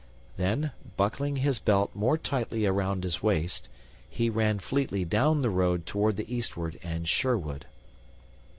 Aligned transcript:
Then, 0.35 0.71
buckling 0.97 1.35
his 1.35 1.59
belt 1.59 1.91
more 1.93 2.17
tightly 2.17 2.65
around 2.65 3.03
his 3.03 3.21
waist, 3.21 3.69
he 4.09 4.31
ran 4.31 4.57
fleetly 4.57 5.05
down 5.05 5.43
the 5.43 5.49
road 5.51 5.85
toward 5.85 6.15
the 6.17 6.35
eastward 6.35 6.79
and 6.81 7.07
Sherwood. 7.07 7.67